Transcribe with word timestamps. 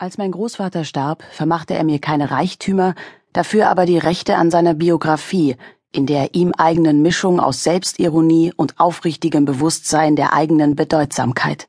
Als 0.00 0.16
mein 0.16 0.32
Großvater 0.32 0.84
starb, 0.84 1.22
vermachte 1.30 1.74
er 1.74 1.84
mir 1.84 1.98
keine 1.98 2.30
Reichtümer, 2.30 2.94
dafür 3.34 3.68
aber 3.68 3.84
die 3.84 3.98
Rechte 3.98 4.36
an 4.36 4.50
seiner 4.50 4.72
Biografie, 4.72 5.56
in 5.92 6.06
der 6.06 6.34
ihm 6.34 6.54
eigenen 6.56 7.02
Mischung 7.02 7.38
aus 7.38 7.62
Selbstironie 7.64 8.54
und 8.56 8.80
aufrichtigem 8.80 9.44
Bewusstsein 9.44 10.16
der 10.16 10.32
eigenen 10.32 10.74
Bedeutsamkeit. 10.74 11.68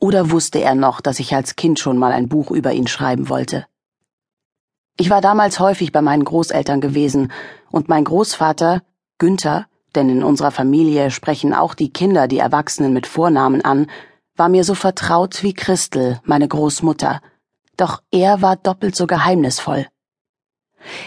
Oder 0.00 0.32
wusste 0.32 0.60
er 0.60 0.74
noch, 0.74 1.00
dass 1.00 1.20
ich 1.20 1.36
als 1.36 1.54
Kind 1.54 1.78
schon 1.78 1.98
mal 1.98 2.10
ein 2.10 2.28
Buch 2.28 2.50
über 2.50 2.72
ihn 2.72 2.88
schreiben 2.88 3.28
wollte? 3.28 3.64
Ich 4.96 5.08
war 5.08 5.20
damals 5.20 5.60
häufig 5.60 5.92
bei 5.92 6.02
meinen 6.02 6.24
Großeltern 6.24 6.80
gewesen, 6.80 7.30
und 7.70 7.88
mein 7.88 8.02
Großvater, 8.02 8.82
Günther, 9.18 9.66
denn 9.94 10.08
in 10.08 10.24
unserer 10.24 10.50
Familie 10.50 11.12
sprechen 11.12 11.54
auch 11.54 11.74
die 11.74 11.92
Kinder 11.92 12.26
die 12.26 12.38
Erwachsenen 12.38 12.92
mit 12.92 13.06
Vornamen 13.06 13.64
an, 13.64 13.86
war 14.36 14.48
mir 14.48 14.64
so 14.64 14.74
vertraut 14.74 15.42
wie 15.42 15.54
Christel, 15.54 16.20
meine 16.24 16.48
Großmutter, 16.48 17.20
doch 17.76 18.02
er 18.10 18.42
war 18.42 18.56
doppelt 18.56 18.96
so 18.96 19.06
geheimnisvoll. 19.06 19.86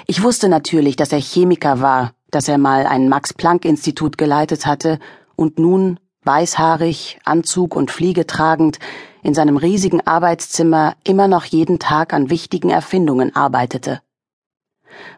Ich 0.05 0.23
wusste 0.23 0.49
natürlich, 0.49 0.95
dass 0.95 1.11
er 1.11 1.19
Chemiker 1.19 1.81
war, 1.81 2.13
dass 2.31 2.47
er 2.47 2.57
mal 2.57 2.85
ein 2.85 3.09
Max-Planck-Institut 3.09 4.17
geleitet 4.17 4.65
hatte 4.65 4.99
und 5.35 5.59
nun, 5.59 5.99
weißhaarig, 6.23 7.19
Anzug 7.23 7.75
und 7.75 7.91
Fliege 7.91 8.27
tragend, 8.27 8.79
in 9.23 9.33
seinem 9.33 9.57
riesigen 9.57 10.05
Arbeitszimmer 10.05 10.95
immer 11.03 11.27
noch 11.27 11.45
jeden 11.45 11.79
Tag 11.79 12.13
an 12.13 12.29
wichtigen 12.29 12.69
Erfindungen 12.69 13.35
arbeitete. 13.35 14.01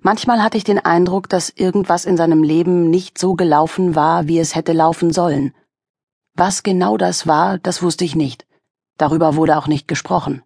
Manchmal 0.01 0.43
hatte 0.43 0.57
ich 0.57 0.63
den 0.63 0.79
Eindruck, 0.79 1.29
dass 1.29 1.49
irgendwas 1.49 2.05
in 2.05 2.17
seinem 2.17 2.43
Leben 2.43 2.89
nicht 2.89 3.17
so 3.17 3.35
gelaufen 3.35 3.95
war, 3.95 4.27
wie 4.27 4.39
es 4.39 4.55
hätte 4.55 4.73
laufen 4.73 5.13
sollen. 5.13 5.53
Was 6.39 6.63
genau 6.63 6.95
das 6.95 7.27
war, 7.27 7.57
das 7.57 7.83
wusste 7.83 8.05
ich 8.05 8.15
nicht. 8.15 8.47
Darüber 8.95 9.35
wurde 9.35 9.57
auch 9.57 9.67
nicht 9.67 9.89
gesprochen. 9.89 10.41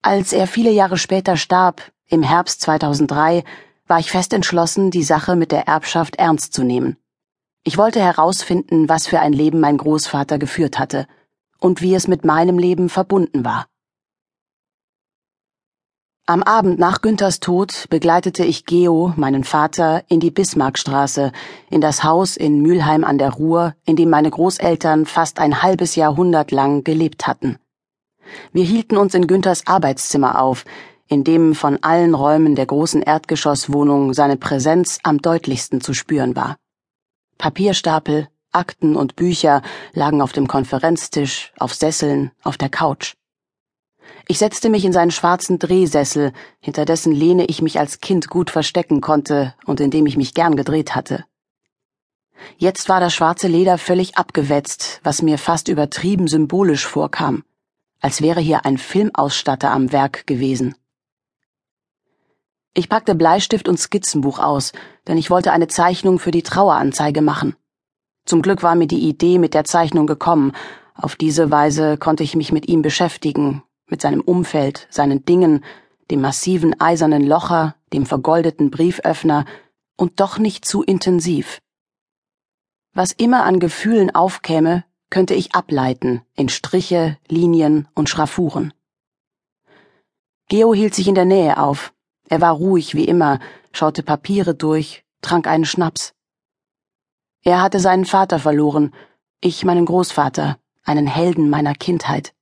Als 0.00 0.32
er 0.32 0.46
viele 0.46 0.70
Jahre 0.70 0.96
später 0.96 1.36
starb, 1.36 1.92
im 2.08 2.22
Herbst 2.22 2.62
2003, 2.62 3.44
war 3.86 3.98
ich 3.98 4.10
fest 4.10 4.32
entschlossen, 4.32 4.90
die 4.90 5.02
Sache 5.02 5.36
mit 5.36 5.52
der 5.52 5.68
Erbschaft 5.68 6.16
ernst 6.16 6.54
zu 6.54 6.64
nehmen. 6.64 6.96
Ich 7.62 7.76
wollte 7.76 8.00
herausfinden, 8.00 8.88
was 8.88 9.06
für 9.06 9.20
ein 9.20 9.34
Leben 9.34 9.60
mein 9.60 9.76
Großvater 9.76 10.38
geführt 10.38 10.78
hatte 10.78 11.06
und 11.60 11.82
wie 11.82 11.94
es 11.94 12.08
mit 12.08 12.24
meinem 12.24 12.58
Leben 12.58 12.88
verbunden 12.88 13.44
war. 13.44 13.66
Am 16.26 16.44
Abend 16.44 16.78
nach 16.78 17.02
Günthers 17.02 17.40
Tod 17.40 17.86
begleitete 17.90 18.44
ich 18.44 18.64
Geo, 18.64 19.12
meinen 19.16 19.42
Vater, 19.42 20.04
in 20.06 20.20
die 20.20 20.30
Bismarckstraße, 20.30 21.32
in 21.68 21.80
das 21.80 22.04
Haus 22.04 22.36
in 22.36 22.60
Mülheim 22.60 23.02
an 23.02 23.18
der 23.18 23.30
Ruhr, 23.30 23.74
in 23.84 23.96
dem 23.96 24.08
meine 24.08 24.30
Großeltern 24.30 25.04
fast 25.04 25.40
ein 25.40 25.64
halbes 25.64 25.96
Jahrhundert 25.96 26.52
lang 26.52 26.84
gelebt 26.84 27.26
hatten. 27.26 27.58
Wir 28.52 28.62
hielten 28.62 28.98
uns 28.98 29.14
in 29.14 29.26
Günthers 29.26 29.66
Arbeitszimmer 29.66 30.40
auf, 30.40 30.64
in 31.08 31.24
dem 31.24 31.56
von 31.56 31.82
allen 31.82 32.14
Räumen 32.14 32.54
der 32.54 32.66
großen 32.66 33.02
Erdgeschosswohnung 33.02 34.14
seine 34.14 34.36
Präsenz 34.36 35.00
am 35.02 35.18
deutlichsten 35.18 35.80
zu 35.80 35.92
spüren 35.92 36.36
war. 36.36 36.56
Papierstapel, 37.36 38.28
Akten 38.52 38.94
und 38.94 39.16
Bücher 39.16 39.60
lagen 39.92 40.22
auf 40.22 40.32
dem 40.32 40.46
Konferenztisch, 40.46 41.52
auf 41.58 41.74
Sesseln, 41.74 42.30
auf 42.44 42.56
der 42.56 42.68
Couch. 42.68 43.14
Ich 44.28 44.38
setzte 44.38 44.68
mich 44.70 44.84
in 44.84 44.92
seinen 44.92 45.10
schwarzen 45.10 45.58
Drehsessel, 45.58 46.32
hinter 46.60 46.84
dessen 46.84 47.12
Lehne 47.12 47.46
ich 47.46 47.60
mich 47.60 47.78
als 47.78 48.00
Kind 48.00 48.28
gut 48.28 48.50
verstecken 48.50 49.00
konnte 49.00 49.54
und 49.64 49.80
in 49.80 49.90
dem 49.90 50.06
ich 50.06 50.16
mich 50.16 50.34
gern 50.34 50.56
gedreht 50.56 50.94
hatte. 50.94 51.24
Jetzt 52.56 52.88
war 52.88 53.00
das 53.00 53.14
schwarze 53.14 53.48
Leder 53.48 53.78
völlig 53.78 54.16
abgewetzt, 54.16 55.00
was 55.02 55.22
mir 55.22 55.38
fast 55.38 55.68
übertrieben 55.68 56.28
symbolisch 56.28 56.86
vorkam, 56.86 57.44
als 58.00 58.22
wäre 58.22 58.40
hier 58.40 58.64
ein 58.64 58.78
Filmausstatter 58.78 59.70
am 59.70 59.92
Werk 59.92 60.26
gewesen. 60.26 60.74
Ich 62.74 62.88
packte 62.88 63.14
Bleistift 63.14 63.68
und 63.68 63.78
Skizzenbuch 63.78 64.38
aus, 64.38 64.72
denn 65.06 65.18
ich 65.18 65.30
wollte 65.30 65.52
eine 65.52 65.68
Zeichnung 65.68 66.18
für 66.18 66.30
die 66.30 66.42
Traueranzeige 66.42 67.22
machen. 67.22 67.54
Zum 68.24 68.40
Glück 68.40 68.62
war 68.62 68.76
mir 68.76 68.86
die 68.86 69.08
Idee 69.08 69.38
mit 69.38 69.52
der 69.52 69.64
Zeichnung 69.64 70.06
gekommen, 70.06 70.52
auf 70.94 71.16
diese 71.16 71.50
Weise 71.50 71.96
konnte 71.96 72.22
ich 72.22 72.36
mich 72.36 72.52
mit 72.52 72.68
ihm 72.68 72.82
beschäftigen 72.82 73.62
mit 73.92 74.00
seinem 74.00 74.22
Umfeld, 74.22 74.88
seinen 74.90 75.24
Dingen, 75.26 75.62
dem 76.10 76.22
massiven 76.22 76.80
eisernen 76.80 77.24
Locher, 77.24 77.76
dem 77.92 78.06
vergoldeten 78.06 78.70
Brieföffner 78.70 79.44
und 79.96 80.18
doch 80.18 80.38
nicht 80.38 80.64
zu 80.64 80.82
intensiv. 80.82 81.60
Was 82.94 83.12
immer 83.12 83.44
an 83.44 83.60
Gefühlen 83.60 84.12
aufkäme, 84.12 84.84
könnte 85.10 85.34
ich 85.34 85.54
ableiten 85.54 86.22
in 86.34 86.48
Striche, 86.48 87.18
Linien 87.28 87.86
und 87.94 88.08
Schraffuren. 88.08 88.72
Geo 90.48 90.72
hielt 90.72 90.94
sich 90.94 91.06
in 91.06 91.14
der 91.14 91.26
Nähe 91.26 91.58
auf. 91.58 91.92
Er 92.30 92.40
war 92.40 92.52
ruhig 92.52 92.94
wie 92.94 93.04
immer, 93.04 93.40
schaute 93.72 94.02
Papiere 94.02 94.54
durch, 94.54 95.04
trank 95.20 95.46
einen 95.46 95.66
Schnaps. 95.66 96.14
Er 97.44 97.60
hatte 97.60 97.78
seinen 97.78 98.06
Vater 98.06 98.38
verloren, 98.38 98.94
ich 99.42 99.66
meinen 99.66 99.84
Großvater, 99.84 100.58
einen 100.82 101.06
Helden 101.06 101.50
meiner 101.50 101.74
Kindheit. 101.74 102.32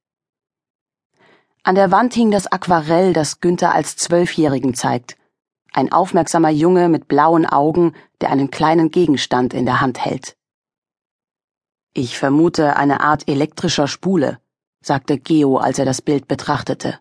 An 1.63 1.75
der 1.75 1.91
Wand 1.91 2.15
hing 2.15 2.31
das 2.31 2.47
Aquarell, 2.47 3.13
das 3.13 3.41
Günther 3.41 3.75
als 3.75 3.97
Zwölfjährigen 3.97 4.75
zeigt. 4.75 5.17
Ein 5.73 5.93
aufmerksamer 5.93 6.49
Junge 6.49 6.89
mit 6.89 7.07
blauen 7.07 7.45
Augen, 7.45 7.95
der 8.21 8.31
einen 8.31 8.51
kleinen 8.51 8.91
Gegenstand 8.91 9.53
in 9.53 9.67
der 9.67 9.81
Hand 9.81 10.05
hält. 10.05 10.37
Ich 11.93 12.19
vermute 12.19 12.77
eine 12.77 13.01
Art 13.01 13.29
elektrischer 13.29 13.89
Spule, 13.89 14.39
sagte 14.83 15.19
Geo, 15.19 15.59
als 15.59 15.79
er 15.79 15.85
das 15.85 16.01
Bild 16.01 16.29
betrachtete. 16.29 16.99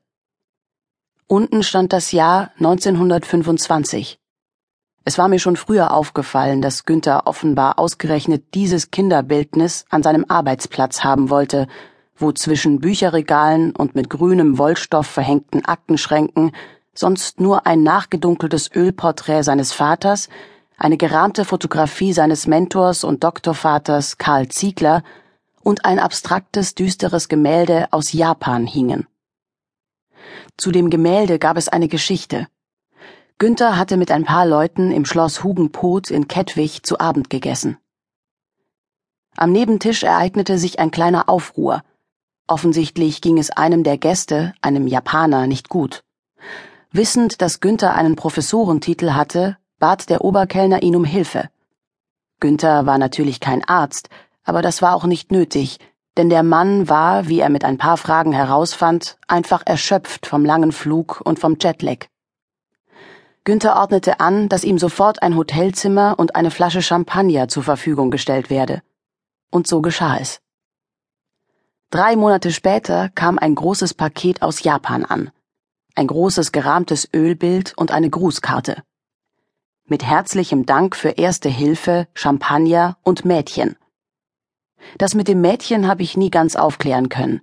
Unten 1.27 1.63
stand 1.63 1.93
das 1.93 2.11
Jahr 2.11 2.51
1925. 2.55 4.19
Es 5.05 5.17
war 5.17 5.29
mir 5.29 5.39
schon 5.39 5.55
früher 5.55 5.93
aufgefallen, 5.93 6.61
dass 6.61 6.85
Günther 6.85 7.27
offenbar 7.27 7.79
ausgerechnet 7.79 8.53
dieses 8.53 8.91
Kinderbildnis 8.91 9.85
an 9.89 10.03
seinem 10.03 10.25
Arbeitsplatz 10.27 11.03
haben 11.03 11.29
wollte, 11.29 11.67
wo 12.19 12.31
zwischen 12.31 12.79
Bücherregalen 12.79 13.75
und 13.75 13.95
mit 13.95 14.09
grünem 14.09 14.57
Wollstoff 14.57 15.07
verhängten 15.07 15.65
Aktenschränken 15.65 16.51
sonst 16.93 17.39
nur 17.39 17.65
ein 17.65 17.81
nachgedunkeltes 17.81 18.69
Ölporträt 18.75 19.43
seines 19.43 19.71
Vaters, 19.71 20.29
eine 20.77 20.97
gerahmte 20.97 21.45
Fotografie 21.45 22.13
seines 22.13 22.47
Mentors 22.47 23.03
und 23.03 23.23
Doktorvaters 23.23 24.17
Karl 24.17 24.49
Ziegler 24.49 25.03
und 25.61 25.85
ein 25.85 25.99
abstraktes, 25.99 26.75
düsteres 26.75 27.27
Gemälde 27.27 27.87
aus 27.91 28.13
Japan 28.13 28.65
hingen. 28.65 29.07
Zu 30.57 30.71
dem 30.71 30.89
Gemälde 30.89 31.39
gab 31.39 31.57
es 31.57 31.69
eine 31.69 31.87
Geschichte. 31.87 32.47
Günther 33.37 33.77
hatte 33.77 33.95
mit 33.95 34.11
ein 34.11 34.25
paar 34.25 34.45
Leuten 34.45 34.91
im 34.91 35.05
Schloss 35.05 35.43
Hugenpoth 35.43 36.11
in 36.11 36.27
Kettwig 36.27 36.85
zu 36.85 36.99
Abend 36.99 37.29
gegessen. 37.29 37.77
Am 39.37 39.53
Nebentisch 39.53 40.03
ereignete 40.03 40.57
sich 40.57 40.79
ein 40.79 40.91
kleiner 40.91 41.29
Aufruhr, 41.29 41.81
Offensichtlich 42.49 43.21
ging 43.21 43.37
es 43.37 43.51
einem 43.51 43.83
der 43.83 43.99
Gäste, 43.99 44.55
einem 44.63 44.87
Japaner, 44.87 45.45
nicht 45.45 45.69
gut. 45.69 46.03
Wissend, 46.91 47.43
dass 47.43 47.59
Günther 47.59 47.93
einen 47.93 48.15
Professorentitel 48.15 49.11
hatte, 49.11 49.57
bat 49.77 50.09
der 50.09 50.21
Oberkellner 50.21 50.81
ihn 50.81 50.95
um 50.95 51.05
Hilfe. 51.05 51.51
Günther 52.39 52.87
war 52.87 52.97
natürlich 52.97 53.39
kein 53.39 53.63
Arzt, 53.69 54.09
aber 54.43 54.63
das 54.63 54.81
war 54.81 54.95
auch 54.95 55.03
nicht 55.05 55.31
nötig, 55.31 55.77
denn 56.17 56.31
der 56.31 56.41
Mann 56.41 56.89
war, 56.89 57.27
wie 57.27 57.39
er 57.39 57.49
mit 57.49 57.63
ein 57.63 57.77
paar 57.77 57.97
Fragen 57.97 58.31
herausfand, 58.31 59.19
einfach 59.27 59.61
erschöpft 59.67 60.25
vom 60.25 60.43
langen 60.43 60.71
Flug 60.71 61.21
und 61.23 61.37
vom 61.37 61.57
Jetlag. 61.61 62.07
Günther 63.43 63.75
ordnete 63.75 64.19
an, 64.21 64.49
dass 64.49 64.63
ihm 64.63 64.79
sofort 64.79 65.21
ein 65.21 65.35
Hotelzimmer 65.35 66.15
und 66.17 66.35
eine 66.35 66.49
Flasche 66.49 66.81
Champagner 66.81 67.47
zur 67.47 67.61
Verfügung 67.61 68.09
gestellt 68.09 68.49
werde. 68.49 68.81
Und 69.51 69.67
so 69.67 69.83
geschah 69.83 70.17
es. 70.17 70.41
Drei 71.91 72.15
Monate 72.15 72.51
später 72.51 73.09
kam 73.09 73.39
ein 73.39 73.55
großes 73.55 73.95
Paket 73.95 74.43
aus 74.43 74.61
Japan 74.61 75.05
an. 75.05 75.31
Ein 75.95 76.05
großes 76.05 76.51
gerahmtes 76.51 77.09
Ölbild 77.15 77.75
und 77.77 77.89
eine 77.91 78.11
Grußkarte. 78.11 78.83
Mit 79.87 80.03
herzlichem 80.03 80.67
Dank 80.67 80.95
für 80.95 81.09
erste 81.09 81.49
Hilfe, 81.49 82.07
Champagner 82.13 82.97
und 83.01 83.25
Mädchen. 83.25 83.75
Das 84.99 85.15
mit 85.15 85.27
dem 85.27 85.41
Mädchen 85.41 85.87
habe 85.87 86.03
ich 86.03 86.15
nie 86.15 86.29
ganz 86.29 86.55
aufklären 86.55 87.09
können. 87.09 87.41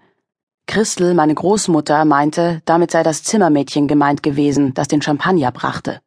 Christel, 0.68 1.14
meine 1.14 1.34
Großmutter, 1.34 2.04
meinte, 2.04 2.62
damit 2.66 2.92
sei 2.92 3.02
das 3.02 3.24
Zimmermädchen 3.24 3.88
gemeint 3.88 4.22
gewesen, 4.22 4.74
das 4.74 4.86
den 4.86 5.02
Champagner 5.02 5.50
brachte. 5.50 6.00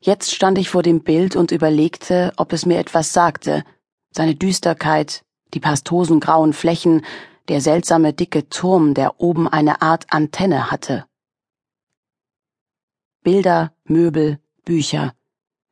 Jetzt 0.00 0.34
stand 0.34 0.58
ich 0.58 0.68
vor 0.68 0.82
dem 0.82 1.02
Bild 1.02 1.34
und 1.34 1.50
überlegte, 1.50 2.34
ob 2.36 2.52
es 2.52 2.66
mir 2.66 2.78
etwas 2.78 3.14
sagte, 3.14 3.64
seine 4.10 4.34
Düsterkeit, 4.34 5.24
die 5.54 5.60
pastosen 5.60 6.20
grauen 6.20 6.52
Flächen, 6.52 7.02
der 7.48 7.60
seltsame 7.60 8.12
dicke 8.12 8.48
Turm, 8.48 8.94
der 8.94 9.20
oben 9.20 9.48
eine 9.48 9.82
Art 9.82 10.06
Antenne 10.10 10.70
hatte. 10.70 11.06
Bilder, 13.22 13.72
Möbel, 13.84 14.38
Bücher. 14.64 15.12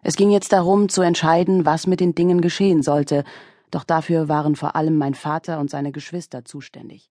Es 0.02 0.17
ging 0.17 0.31
jetzt 0.31 0.52
darum, 0.52 0.88
zu 0.88 1.02
entscheiden, 1.02 1.67
was 1.67 1.87
mit 1.87 2.00
den 2.00 2.14
Dingen 2.14 2.40
geschehen 2.40 2.82
sollte, 2.82 3.25
doch 3.70 3.84
dafür 3.84 4.28
waren 4.28 4.56
vor 4.56 4.76
allem 4.76 4.96
mein 4.96 5.14
Vater 5.14 5.58
und 5.58 5.70
seine 5.70 5.93
Geschwister 5.93 6.44
zuständig. 6.44 7.11